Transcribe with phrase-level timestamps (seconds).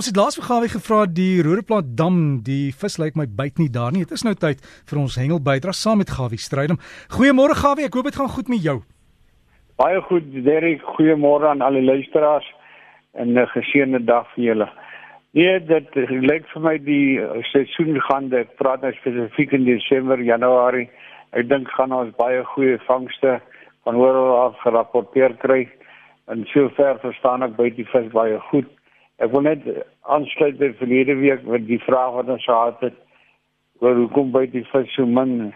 [0.00, 3.66] Ons het laas vir Gawie gevra die Rodeplaat dam, die vis lyk my byt nie
[3.68, 4.06] daar nie.
[4.08, 6.78] Dit is nou tyd vir ons hengel bydra saam met Gawie Strydom.
[7.12, 8.78] Goeiemôre Gawie, ek hoop dit gaan goed met jou.
[9.76, 10.80] Baie goed, Derek.
[10.94, 12.48] Goeiemôre aan al die luisteraars
[13.12, 14.70] en 'n geseënde dag vir julle.
[15.34, 17.20] Nee, dit lyk vir my die
[17.52, 20.88] seisoen gaan dit praat nou spesifiek in Desember, Januarie.
[21.32, 23.40] Ek dink gaan ons baie goeie vangste
[23.84, 25.68] van oral af gerapporteer kry.
[26.26, 28.79] En sover verstaan ek by die vis baie goed.
[29.20, 29.66] Ek wil net
[30.08, 32.96] aansluit by verlede week met die vraag wat ons gehad het
[33.84, 34.64] oor hoekom by die
[35.04, 35.52] min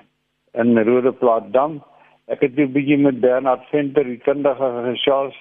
[0.53, 1.83] in Rodeplaat dam.
[2.29, 5.35] Ek het 'n bietjie met Bernard Venter, die kundige gesels.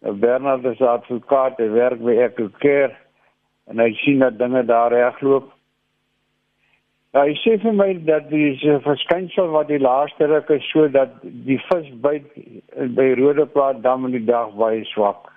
[0.00, 2.96] Bernard is advokaat, hy werk by Ecokeer
[3.66, 5.52] en hy sien dat dinge daar regloop.
[7.14, 11.08] Ja, hy sê vir my dat die verskynsel wat die laaste ruk is so dat
[11.22, 12.22] die vis by
[12.98, 15.32] by Rodeplaat dam in die dag baie swak.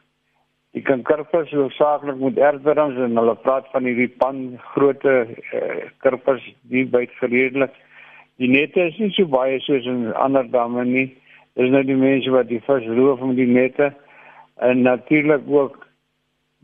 [0.77, 4.41] Die kankervis hoofsaaklik met erfdrums en hulle praat van hierdie pan
[4.73, 7.73] grootte uh, kurpers die byt redelik.
[8.37, 11.07] Die nette is nie so baie soos in ander damme nie.
[11.57, 13.89] Dis nou die mense wat die vis roof met die nette
[14.61, 15.79] en natuurlik ook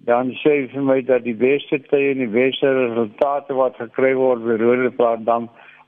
[0.05, 4.43] dan sê vir my dat die beste tye en die beste resultate wat gekry word
[4.45, 5.47] by Rodeplaatdam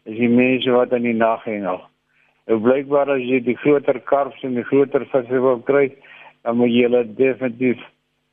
[0.09, 1.83] is die mense wat in die nag hengel.
[2.47, 5.91] En blykbaar as jy die groter karps en die groter visse wil kry,
[6.47, 7.83] dan moet jy hulle definitief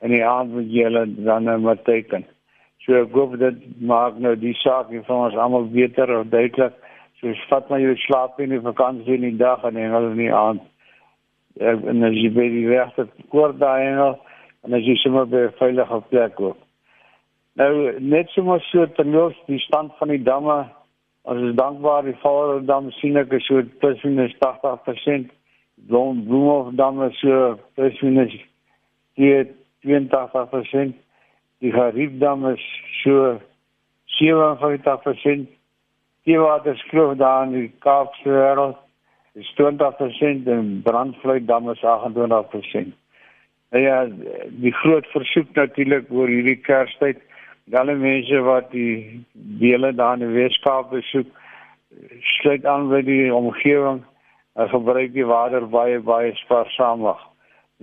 [0.05, 2.27] en die aand moet jy hulle dan nou maar teken.
[2.85, 6.77] So ek hoop dit maak nou die saak vir ons almal beter of duidelik.
[7.21, 10.63] So vat maar jou slaap in die vakansie in die dag en in die aand.
[11.61, 16.01] En as jy by die regte kort daai en as jy sommer by 'n veilige
[16.11, 16.59] plek koop.
[17.57, 20.65] Nou net sommer so terloops die stand van die damme
[21.25, 23.63] Ons is dankbaar die Vaalerdam sien ek so
[24.05, 25.31] minus 80%.
[25.89, 28.35] Blom Bloemhofdam is so plus minus
[29.85, 30.95] 82%.
[31.59, 32.61] Die Gariepdam is
[33.03, 33.41] so
[34.21, 35.49] 57%.
[36.25, 38.77] Die waterskloof daar in die Kaapse wêreld
[39.35, 42.93] is 20% en Brandvlietdam is 28%.
[43.71, 44.07] Nou ja,
[44.49, 47.19] die groot versoek natuurlik oor hierdie Kerstyd,
[47.73, 51.27] alle mense wat die dele daar in die Weskaap besoek,
[52.39, 54.03] sluit aan by die omgewing
[54.55, 57.19] en gebruik die water baie baie spaarsaamig.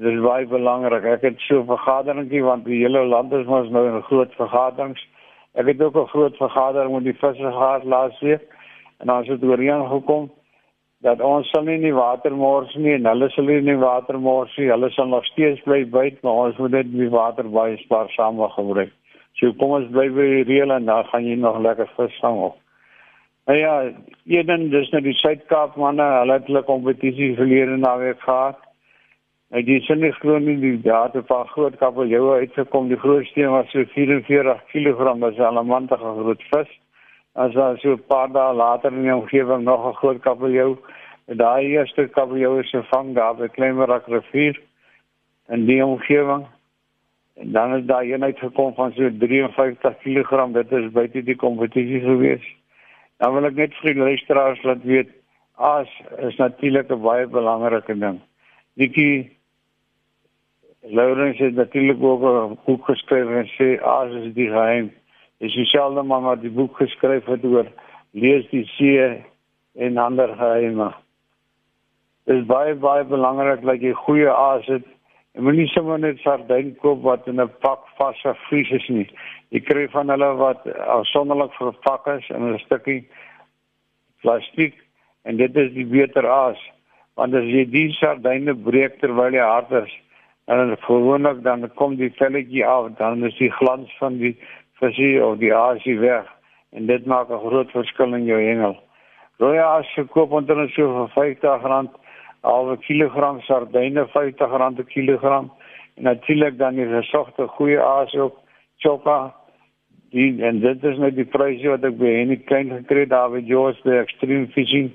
[0.01, 1.03] Dit is baie belangrik.
[1.05, 5.01] Ek het so 'n vergaderingkie want die hele land is mos nou in groot vergaderings.
[5.53, 8.41] Ek het ook 'n groot vergadering met die visse gehad laas week
[8.99, 10.31] en ons het ooreen gekom
[11.01, 14.57] dat ons sal nie die water mors nie en hulle sal nie die water mors
[14.57, 14.69] nie.
[14.69, 18.91] Hulle sal nog steeds bly byt, maar ons moet net die water baie spaarsaam gebruik.
[19.33, 22.41] So kom ons bly by die reël en dan gaan jy nog lekker vis vang
[22.41, 22.57] op.
[23.45, 23.91] Nou ja,
[24.25, 28.57] eendag dis nou die Suid-Kaap manne, hulle het hulle kompetisie verlede naweek gehad.
[29.51, 32.85] Ek dis nie glo nie die data van groot kabeljou uitgekom.
[32.87, 36.69] Die grootste was so 44 kg, was 'n alamantige groot vis.
[37.35, 40.77] As daar so 'n paar dae later in die omgewing nog 'n groot kabeljou,
[41.27, 44.55] daai eerste kabeljou is gevang daar by Kleimerak rivier
[45.49, 46.45] in die omgewing.
[47.35, 50.51] En dan is daar een uitgekom van so 53 kg.
[50.53, 52.45] Dit is buite die kompetisie gewees.
[53.17, 55.09] Dan wil ek net vir die luisteraars laat weet,
[55.55, 58.21] as is natuurlik 'n baie belangrike ding.
[58.75, 59.40] Dikkie
[60.81, 64.91] Laurens het natuurlik ook 'n boek geskryf en sê as is die geheim.
[65.37, 67.67] Dis dieselfde man wat die boek geskryf het oor
[68.11, 69.23] lees die see
[69.75, 70.93] en ander geheime.
[72.23, 74.85] Dit is baie baie belangrik dat jy goeie aas het.
[75.33, 79.09] Jy moenie sommer net sardyn koop wat in 'n pak vasgevries is nie.
[79.49, 83.07] Jy kry van hulle wat afsonderlik verpak is in 'n stukkie
[84.21, 84.73] plastiek
[85.23, 86.59] en dit is die beter aas.
[87.15, 89.91] Want as jy die sardyne breek terwyl jy hard is,
[90.59, 94.35] en gewoonlik dan kom die velletjie af dan is die glans van die
[94.79, 96.27] visie of die asie weg
[96.71, 98.75] en dit maak 'n groot verskil in jou hengel.
[99.39, 101.89] Rooi aas verkoop onder so vir R50
[102.41, 105.51] al 'n kilogram sardyne R50 'n kilogram
[105.95, 108.35] en natuurlik dan die gesogte goeie aas ook
[108.77, 109.33] choppa
[110.09, 113.39] die en dit is net die pryse wat ek by Henny klein gekry daar by
[113.39, 114.91] Joe's by Extreme Fishing.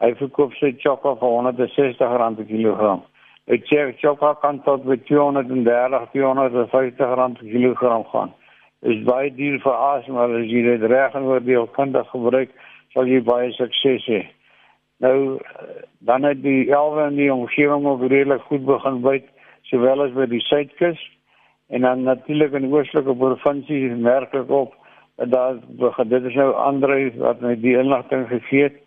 [0.00, 3.02] Hy verkoop sy choppa vir R160 'n kilogram.
[3.46, 8.32] Ek sê chokka kan tot met 230 250 rand per kilogram gaan.
[8.82, 12.54] Is baie duur vir aas, maar as jy dit reg en oordeel kundig gebruik,
[12.92, 14.22] sal jy baie sukses hê.
[15.04, 15.40] Nou
[16.08, 19.28] dan het die elwe in die omgewing ook redelik goed begin byt,
[19.68, 21.00] sowel as by die suidkus
[21.68, 24.72] en dan natuurlik in die oostelike provinsie merk ek op
[25.20, 28.80] dat daar dit is nou Andre wat my die inligting gegee het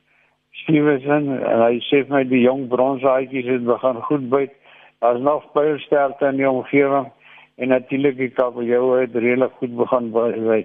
[0.61, 4.55] Stevenson en hy sê vir my die jong bronsaatjies het begin goed byt.
[5.03, 7.11] Daar's nog baie sterkte in die omgewing
[7.57, 10.63] en natuurlik die kabeljou het redelik goed begin by.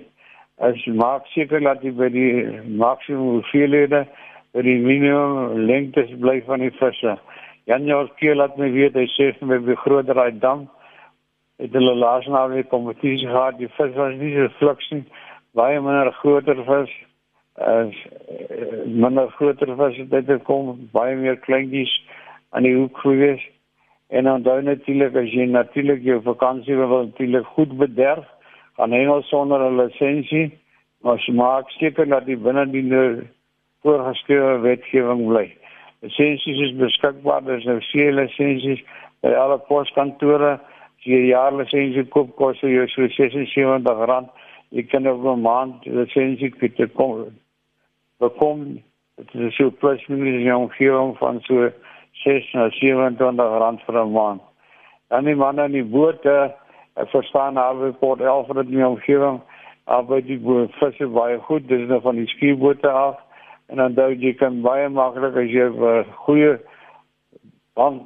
[0.63, 2.33] As maak seker dat jy by die
[2.69, 4.05] maksimum hoeveelhede
[4.53, 7.17] by die minimum lengtes bly van die visse.
[7.71, 10.67] Jan Jorkie laat my weet hy sê vir my by groter daai dam
[11.63, 13.59] het hulle laas na die kompetisie gehad.
[13.61, 15.05] Die vis was nie so fliks nie.
[15.57, 16.93] Baie minder groter vis
[17.55, 21.93] as uh, minder groter het dit gekom, baie meer kleintjies
[22.51, 23.43] aan die hoek gewees.
[24.09, 28.25] En dan dan natuurlik as jy natuurlik jou vakansie wil natuurlik goed bederf,
[28.77, 30.59] gaan Engels sonder 'n lisensie,
[31.01, 33.29] maar jy maak seker dat jy binne die
[33.83, 35.57] voorgeskrewe wetgewing bly.
[36.01, 38.83] Lisensies is beskikbaar, daar is nou sewe lisensies
[39.21, 40.53] by alle poskantore.
[40.99, 44.29] As jy 'n jaar lisensie koop, kos jou so R76.
[44.73, 47.29] Jy kan op 'n maand lisensie kry kom.
[48.19, 48.83] Bekom
[49.17, 51.71] dit is so plus minus jy omgewing van so
[52.25, 54.41] 6 na 27 rand vir 'n maand.
[55.09, 56.55] Dan die manne in die bote,
[56.97, 59.41] ek verstaan albei port 11 vir die omgewing,
[59.85, 60.41] albei die
[60.79, 63.17] visse baie goed, dis nou van die skiebote af
[63.67, 66.59] en dan dink jy kan baie maklik as jy 'n goeie
[67.75, 68.03] bank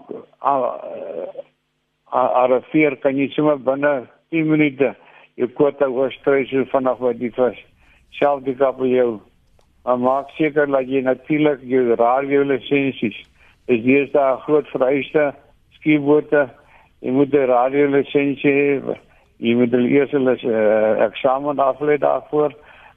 [2.11, 4.95] arriveer kan jy sommer binne 10 minute
[5.37, 7.59] jou kwota oorstry so vanaf wat die vis
[8.19, 9.21] self die jou
[9.85, 13.17] maar maak seker dat jy natuurlik jou radio lisensies
[13.67, 15.33] is hier daar groot vereiste
[15.79, 16.49] skiebote
[17.01, 18.97] jy moet 'n radio lisensie hê
[19.39, 22.53] jy moet die eerste uh, eksamen aflê daarvoor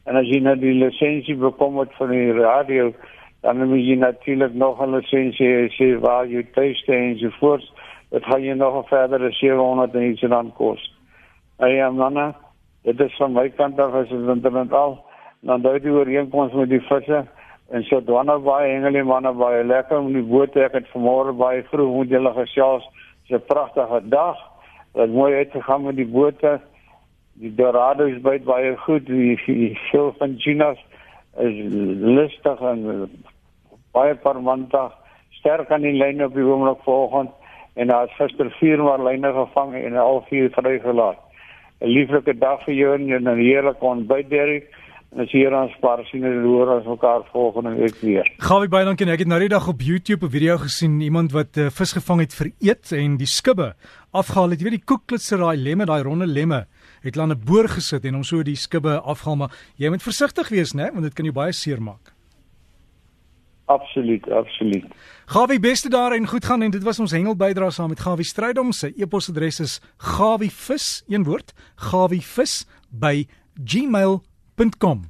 [0.10, 2.90] En as jy nou die lisensie bekom het van die radio,
[3.46, 7.66] dan moet jy natuurlik nog 'n lisensie hê waar jy tuiste en so voort.
[8.10, 10.99] Dit gaan jy nog 'n verdere 700 en iets dan kos.
[11.60, 12.34] Ey, ja, manne,
[12.88, 14.94] dit is van my kant af as dit internet al.
[15.44, 17.26] Dan daai die ooreenkoms met die visse
[17.76, 21.66] en so dwanne baie engele manne baie lekker om die boot ek het vanmôre baie
[21.68, 22.88] vroeg moet julle gesels.
[23.28, 24.40] Dis 'n pragtige dag.
[24.96, 26.62] Dit mooi uitgegaan met die bote
[27.44, 30.80] die dorado is baie baie goed die show van Ginas
[31.44, 31.60] is
[32.00, 33.10] lustig en
[33.92, 34.96] baie parmantig
[35.40, 37.32] sterk aan die lyn op die oomblik volgend
[37.76, 41.20] en daar is gister vier maar lyne gevang en al vier vrygelaat
[41.82, 44.68] 'n lieflike dag vir jou en 'n heerlike ontbyt Derek
[45.12, 48.28] en as hier aan spaar sien en hoor ons mekaar volgende week weer.
[48.38, 49.08] Gawie baie dankie.
[49.10, 52.20] Ek het nou die dag op YouTube 'n video gesien iemand wat uh, vis gevang
[52.20, 53.74] het vir eet en die skibbe
[54.12, 54.60] afgehaal het.
[54.60, 56.68] Jy weet die koeklitse daai lemme, daai ronde lemme
[57.02, 60.04] het hulle aan 'n boor gesit en hom so die skibbe afhaal maar jy moet
[60.04, 62.09] versigtig wees né want dit kan jou baie seer maak.
[63.70, 64.86] Absoluut, absoluut.
[65.26, 68.26] Gawie beste daar en goed gaan en dit was ons hengel bydra saam met Gawie
[68.26, 73.28] Strydom se e-posadres is gawievis een woord gawievis by
[73.62, 75.06] gmail.com